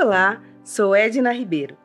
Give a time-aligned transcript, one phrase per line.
[0.00, 1.76] Olá, sou Edna Ribeiro,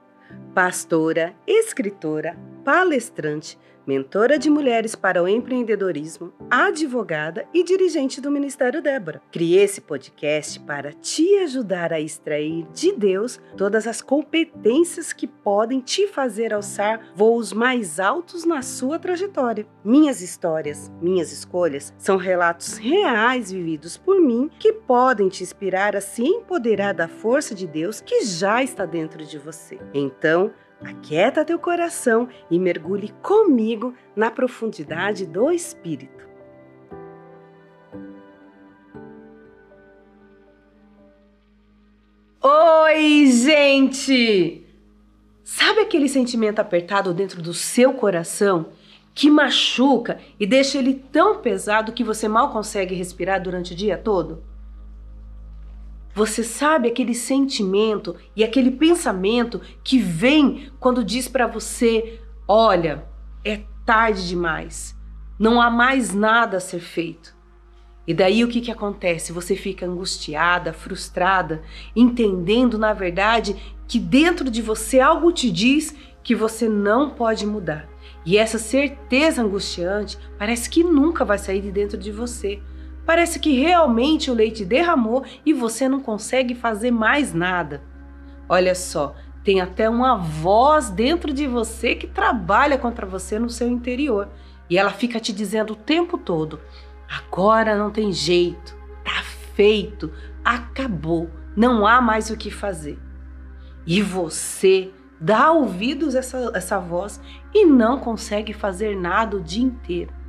[0.54, 9.21] pastora, escritora, palestrante mentora de mulheres para o empreendedorismo, advogada e dirigente do Ministério Débora.
[9.31, 15.79] Criei esse podcast para te ajudar a extrair de Deus todas as competências que podem
[15.79, 19.66] te fazer alçar voos mais altos na sua trajetória.
[19.84, 26.02] Minhas histórias, minhas escolhas são relatos reais vividos por mim que podem te inspirar a
[26.02, 29.80] se empoderar da força de Deus que já está dentro de você.
[29.93, 30.52] Então,
[30.83, 36.27] Aquieta teu coração e mergulhe comigo na profundidade do Espírito.
[42.41, 44.65] Oi, gente!
[45.43, 48.67] Sabe aquele sentimento apertado dentro do seu coração
[49.13, 53.97] que machuca e deixa ele tão pesado que você mal consegue respirar durante o dia
[53.97, 54.43] todo?
[56.13, 63.05] Você sabe aquele sentimento e aquele pensamento que vem quando diz para você: olha,
[63.43, 64.96] é tarde demais,
[65.40, 67.36] não há mais nada a ser feito.
[68.06, 69.32] E daí o que, que acontece?
[69.32, 71.64] Você fica angustiada, frustrada,
[71.96, 73.56] entendendo na verdade
[73.88, 77.90] que dentro de você algo te diz que você não pode mudar.
[78.26, 82.62] E essa certeza angustiante parece que nunca vai sair de dentro de você.
[83.06, 87.82] Parece que realmente o leite derramou e você não consegue fazer mais nada.
[88.48, 93.68] Olha só, tem até uma voz dentro de você que trabalha contra você no seu
[93.68, 94.30] interior.
[94.70, 96.62] E ela fica te dizendo o tempo todo:
[97.09, 99.22] agora não tem jeito, tá
[99.54, 100.12] feito,
[100.44, 102.98] acabou, não há mais o que fazer.
[103.86, 107.22] E você dá ouvidos a essa, essa voz
[107.54, 110.23] e não consegue fazer nada o dia inteiro.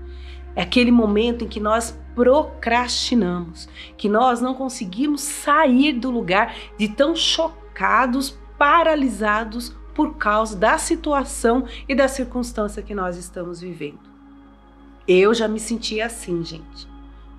[0.56, 6.88] É aquele momento em que nós procrastinamos, que nós não conseguimos sair do lugar de
[6.88, 13.98] tão chocados, paralisados por causa da situação e da circunstância que nós estamos vivendo.
[15.06, 16.88] Eu já me sentia assim, gente.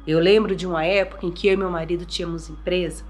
[0.06, 3.04] Eu lembro de uma época em que eu e meu marido tínhamos empresa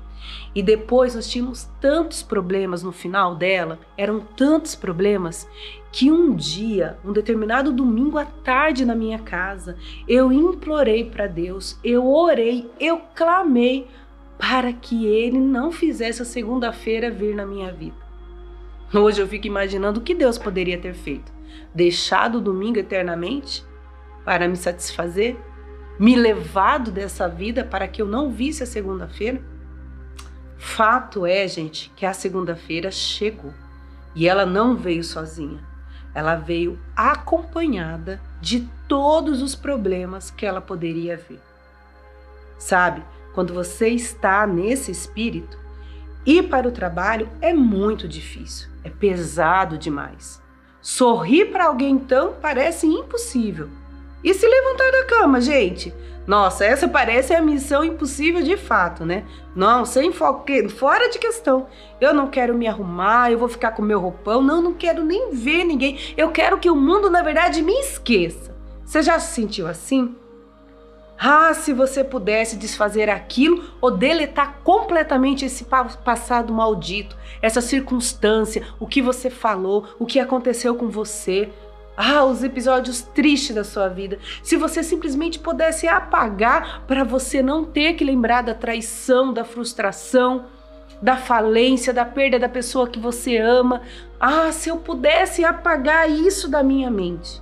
[0.53, 5.47] e depois nós tínhamos tantos problemas no final dela, eram tantos problemas,
[5.91, 9.77] que um dia, um determinado domingo à tarde na minha casa,
[10.07, 13.87] eu implorei para Deus, eu orei, eu clamei
[14.37, 17.95] para que Ele não fizesse a segunda-feira vir na minha vida.
[18.93, 21.31] Hoje eu fico imaginando o que Deus poderia ter feito:
[21.73, 23.63] deixado o domingo eternamente
[24.23, 25.37] para me satisfazer,
[25.99, 29.41] me levado dessa vida para que eu não visse a segunda-feira.
[30.57, 33.53] Fato é, gente, que a segunda-feira chegou
[34.15, 35.75] e ela não veio sozinha
[36.15, 41.41] ela veio acompanhada de todos os problemas que ela poderia ver.
[42.57, 45.59] Sabe, quando você está nesse espírito,
[46.25, 50.41] ir para o trabalho é muito difícil, é pesado demais.
[50.81, 53.69] Sorrir para alguém então parece impossível.
[54.25, 55.93] E se levantar da cama, gente?
[56.25, 59.23] Nossa, essa parece a missão impossível de fato, né?
[59.55, 61.67] Não, sem foque, fora de questão.
[62.01, 65.29] Eu não quero me arrumar, eu vou ficar com meu roupão, não, não quero nem
[65.31, 65.99] ver ninguém.
[66.17, 68.55] Eu quero que o mundo, na verdade, me esqueça.
[68.83, 70.15] Você já se sentiu assim?
[71.17, 75.65] Ah, se você pudesse desfazer aquilo ou deletar completamente esse
[76.03, 81.49] passado maldito, essa circunstância, o que você falou, o que aconteceu com você.
[81.97, 84.19] Ah, os episódios tristes da sua vida.
[84.43, 90.45] Se você simplesmente pudesse apagar para você não ter que lembrar da traição, da frustração,
[91.01, 93.81] da falência, da perda da pessoa que você ama.
[94.19, 97.41] Ah, se eu pudesse apagar isso da minha mente.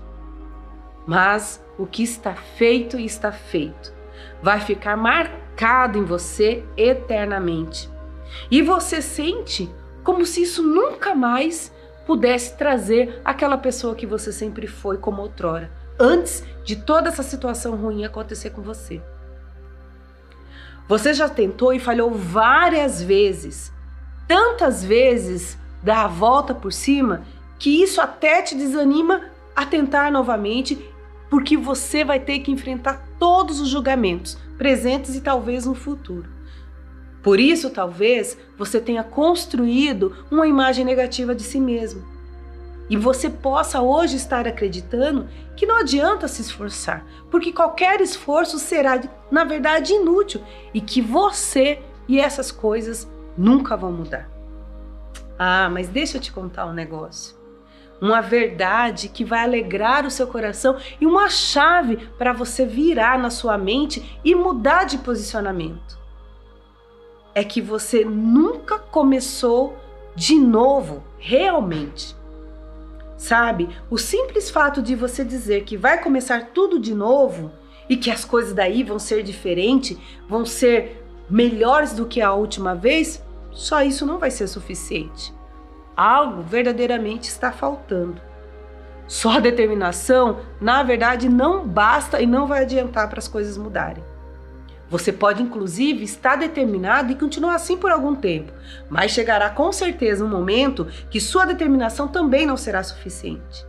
[1.05, 3.93] Mas o que está feito está feito.
[4.41, 7.89] Vai ficar marcado em você eternamente.
[8.49, 9.69] E você sente
[10.03, 11.72] como se isso nunca mais
[12.05, 17.75] pudesse trazer aquela pessoa que você sempre foi como outrora, antes de toda essa situação
[17.75, 19.01] ruim acontecer com você.
[20.87, 23.71] Você já tentou e falhou várias vezes,
[24.27, 27.23] tantas vezes dar a volta por cima,
[27.57, 29.21] que isso até te desanima
[29.55, 30.89] a tentar novamente,
[31.29, 36.32] porque você vai ter que enfrentar todos os julgamentos, presentes e talvez no futuro.
[37.23, 42.03] Por isso, talvez você tenha construído uma imagem negativa de si mesmo.
[42.89, 49.01] E você possa hoje estar acreditando que não adianta se esforçar, porque qualquer esforço será,
[49.31, 50.41] na verdade, inútil
[50.73, 51.79] e que você
[52.09, 54.29] e essas coisas nunca vão mudar.
[55.39, 57.35] Ah, mas deixa eu te contar um negócio.
[58.01, 63.29] Uma verdade que vai alegrar o seu coração e uma chave para você virar na
[63.29, 66.02] sua mente e mudar de posicionamento.
[67.35, 69.77] É que você nunca começou
[70.15, 72.15] de novo, realmente.
[73.17, 73.69] Sabe?
[73.89, 77.51] O simples fato de você dizer que vai começar tudo de novo
[77.89, 79.97] e que as coisas daí vão ser diferentes,
[80.27, 85.33] vão ser melhores do que a última vez, só isso não vai ser suficiente.
[85.95, 88.21] Algo verdadeiramente está faltando.
[89.07, 94.03] Só determinação, na verdade, não basta e não vai adiantar para as coisas mudarem.
[94.89, 98.53] Você pode, inclusive, estar determinado e continuar assim por algum tempo,
[98.89, 103.65] mas chegará com certeza um momento que sua determinação também não será suficiente.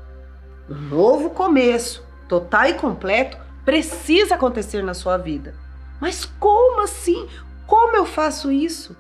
[0.69, 5.55] Um novo começo, total e completo, precisa acontecer na sua vida.
[6.01, 7.27] Mas como assim?
[7.67, 8.97] Como eu faço isso?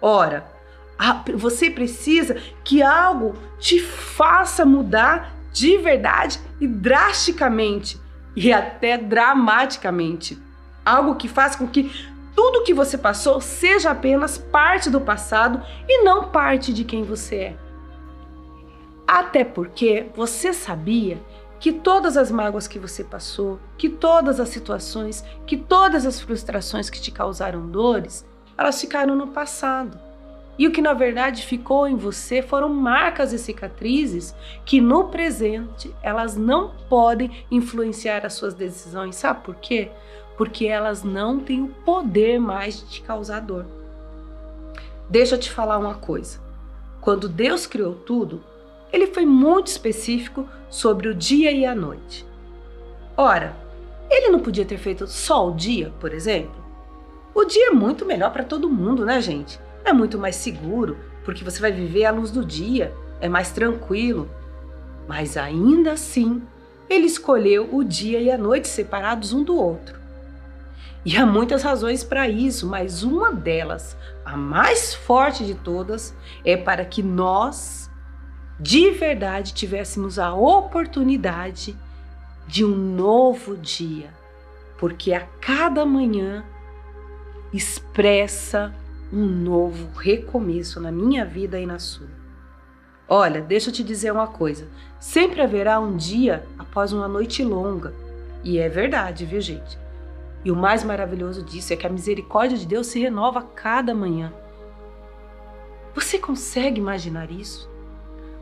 [0.00, 0.46] Ora,
[1.34, 8.00] você precisa que algo te faça mudar de verdade e drasticamente
[8.36, 10.40] e até dramaticamente.
[10.84, 11.90] Algo que faz com que
[12.34, 17.36] tudo que você passou seja apenas parte do passado e não parte de quem você
[17.36, 17.56] é.
[19.06, 21.20] Até porque você sabia
[21.60, 26.90] que todas as mágoas que você passou, que todas as situações, que todas as frustrações
[26.90, 28.26] que te causaram dores,
[28.58, 29.98] elas ficaram no passado.
[30.58, 34.34] E o que na verdade ficou em você foram marcas e cicatrizes
[34.64, 39.16] que no presente elas não podem influenciar as suas decisões.
[39.16, 39.90] Sabe por quê?
[40.36, 43.66] Porque elas não têm o poder mais de te causar dor.
[45.08, 46.40] Deixa eu te falar uma coisa.
[47.00, 48.42] Quando Deus criou tudo,
[48.92, 52.26] ele foi muito específico sobre o dia e a noite.
[53.16, 53.54] Ora,
[54.10, 56.64] ele não podia ter feito só o dia, por exemplo?
[57.34, 59.58] O dia é muito melhor para todo mundo, né, gente?
[59.84, 64.30] É muito mais seguro, porque você vai viver à luz do dia, é mais tranquilo.
[65.06, 66.42] Mas ainda assim,
[66.88, 69.98] ele escolheu o dia e a noite separados um do outro.
[71.04, 76.56] E há muitas razões para isso, mas uma delas, a mais forte de todas, é
[76.56, 77.90] para que nós,
[78.58, 81.76] de verdade, tivéssemos a oportunidade
[82.46, 84.08] de um novo dia.
[84.78, 86.42] Porque a cada manhã
[87.52, 88.74] expressa
[89.12, 92.08] um novo recomeço na minha vida e na sua.
[93.06, 94.66] Olha, deixa eu te dizer uma coisa:
[94.98, 97.92] sempre haverá um dia após uma noite longa.
[98.42, 99.83] E é verdade, viu, gente?
[100.44, 103.94] E o mais maravilhoso disso é que a misericórdia de Deus se renova a cada
[103.94, 104.32] manhã.
[105.94, 107.70] Você consegue imaginar isso?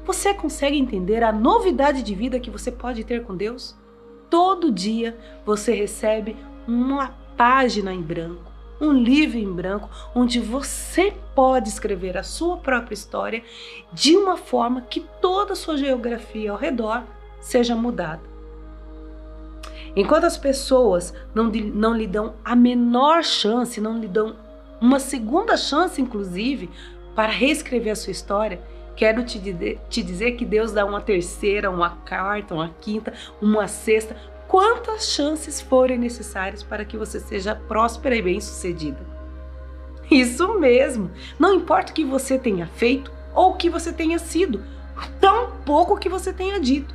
[0.04, 3.76] Você consegue entender a novidade de vida que você pode ter com Deus?
[4.28, 8.52] Todo dia você recebe uma página em branco
[8.82, 13.43] um livro em branco onde você pode escrever a sua própria história
[13.93, 17.05] de uma forma que toda a sua geografia ao redor
[17.40, 18.31] seja mudada.
[19.94, 21.44] Enquanto as pessoas não,
[21.74, 24.36] não lhe dão a menor chance, não lhe dão
[24.80, 26.68] uma segunda chance, inclusive,
[27.14, 28.60] para reescrever a sua história,
[28.96, 29.38] quero te,
[29.88, 34.16] te dizer que Deus dá uma terceira, uma quarta, uma quinta, uma sexta,
[34.48, 38.98] quantas chances forem necessárias para que você seja próspera e bem-sucedida.
[40.10, 41.10] Isso mesmo!
[41.38, 44.62] Não importa o que você tenha feito ou o que você tenha sido,
[45.20, 46.94] tão pouco que você tenha dito.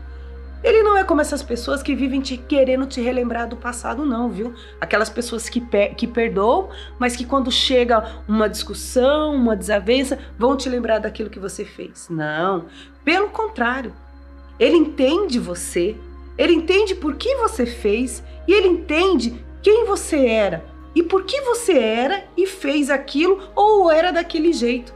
[0.67, 4.29] Ele não é como essas pessoas que vivem te querendo te relembrar do passado, não,
[4.29, 4.53] viu?
[4.81, 6.67] Aquelas pessoas que, per que perdoam,
[6.99, 12.09] mas que quando chega uma discussão, uma desavença, vão te lembrar daquilo que você fez.
[12.09, 12.65] Não,
[13.05, 13.93] pelo contrário.
[14.59, 15.95] Ele entende você,
[16.37, 21.39] ele entende por que você fez e ele entende quem você era e por que
[21.43, 24.93] você era e fez aquilo ou era daquele jeito.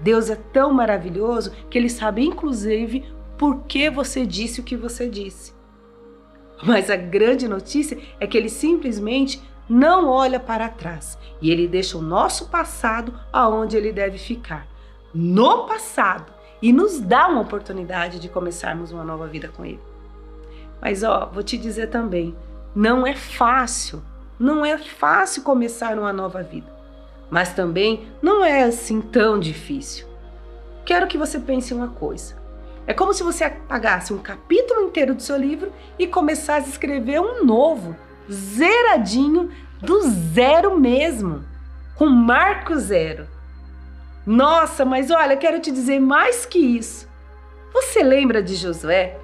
[0.00, 3.04] Deus é tão maravilhoso que ele sabe, inclusive,
[3.36, 5.52] por que você disse o que você disse.
[6.62, 11.96] Mas a grande notícia é que ele simplesmente não olha para trás e ele deixa
[11.96, 14.66] o nosso passado aonde ele deve ficar
[15.14, 19.80] no passado e nos dá uma oportunidade de começarmos uma nova vida com ele.
[20.80, 22.34] Mas ó, vou te dizer também,
[22.74, 24.02] não é fácil,
[24.38, 26.72] não é fácil começar uma nova vida.
[27.30, 30.06] Mas também não é assim tão difícil.
[30.84, 32.43] Quero que você pense uma coisa.
[32.86, 37.20] É como se você apagasse um capítulo inteiro do seu livro e começasse a escrever
[37.20, 37.96] um novo,
[38.30, 39.50] zeradinho,
[39.80, 41.44] do zero mesmo,
[41.94, 43.26] com marco zero.
[44.26, 47.08] Nossa, mas olha, quero te dizer mais que isso.
[47.72, 49.18] Você lembra de Josué?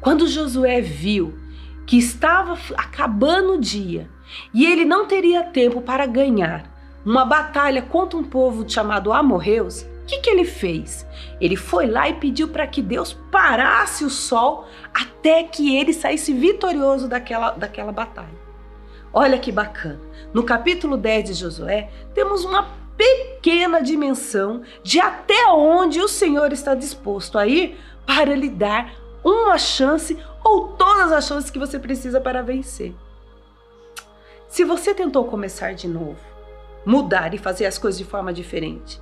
[0.00, 1.38] Quando Josué viu
[1.86, 4.08] que estava acabando o dia
[4.52, 6.70] e ele não teria tempo para ganhar
[7.04, 11.06] uma batalha contra um povo chamado Amorreus, que, que ele fez?
[11.40, 16.32] Ele foi lá e pediu para que Deus parasse o sol até que ele saísse
[16.34, 18.42] vitorioso daquela, daquela batalha.
[19.12, 20.00] Olha que bacana.
[20.32, 26.74] No capítulo 10 de Josué, temos uma pequena dimensão de até onde o Senhor está
[26.74, 32.20] disposto a ir para lhe dar uma chance ou todas as chances que você precisa
[32.20, 32.94] para vencer.
[34.48, 36.20] Se você tentou começar de novo,
[36.84, 39.00] mudar e fazer as coisas de forma diferente,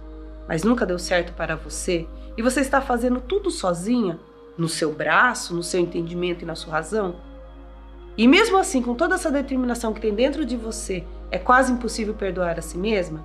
[0.51, 4.19] mas nunca deu certo para você e você está fazendo tudo sozinha,
[4.59, 7.15] no seu braço, no seu entendimento e na sua razão,
[8.19, 12.15] e mesmo assim, com toda essa determinação que tem dentro de você, é quase impossível
[12.15, 13.25] perdoar a si mesma?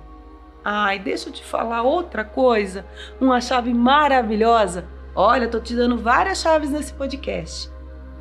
[0.64, 2.86] Ai, deixa eu te falar outra coisa,
[3.20, 4.86] uma chave maravilhosa.
[5.12, 7.68] Olha, tô te dando várias chaves nesse podcast.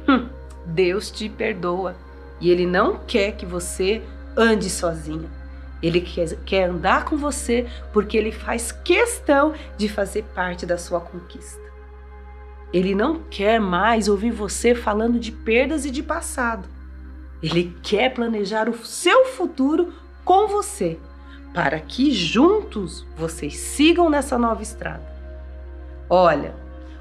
[0.09, 0.29] Hum,
[0.65, 1.95] Deus te perdoa
[2.41, 4.01] e Ele não quer que você
[4.35, 5.44] ande sozinha.
[5.85, 10.99] Ele quer, quer andar com você porque Ele faz questão de fazer parte da sua
[10.99, 11.61] conquista.
[12.73, 16.67] Ele não quer mais ouvir você falando de perdas e de passado.
[17.41, 20.97] Ele quer planejar o seu futuro com você,
[21.53, 25.05] para que juntos vocês sigam nessa nova estrada.
[26.09, 26.55] Olha,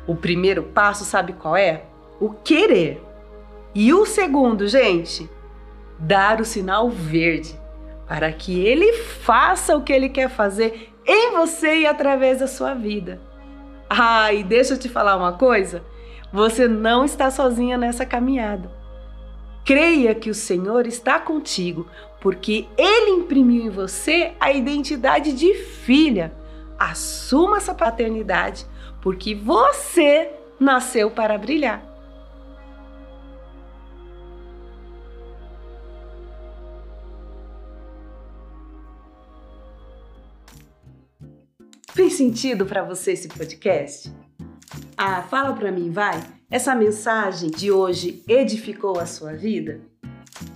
[0.06, 1.84] o primeiro passo, sabe qual é?
[2.20, 3.02] O querer.
[3.74, 5.26] E o segundo, gente,
[5.98, 7.63] dar o sinal verde
[8.06, 12.74] para que ele faça o que ele quer fazer em você e através da sua
[12.74, 13.20] vida.
[13.88, 15.84] Ai, deixa eu te falar uma coisa.
[16.32, 18.70] Você não está sozinha nessa caminhada.
[19.64, 21.86] Creia que o Senhor está contigo,
[22.20, 26.32] porque Ele imprimiu em você a identidade de filha.
[26.78, 28.66] Assuma essa paternidade,
[29.00, 31.93] porque você nasceu para brilhar.
[41.94, 44.12] Fez sentido para você esse podcast?
[44.96, 46.20] Ah, fala para mim, vai.
[46.50, 49.80] Essa mensagem de hoje edificou a sua vida?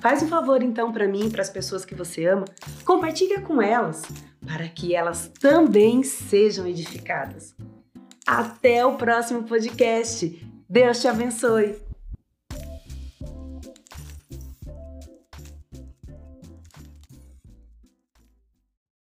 [0.01, 2.45] Faz um favor então para mim e para as pessoas que você ama,
[2.85, 4.03] compartilha com elas,
[4.45, 7.55] para que elas também sejam edificadas.
[8.27, 10.45] Até o próximo podcast.
[10.69, 11.88] Deus te abençoe.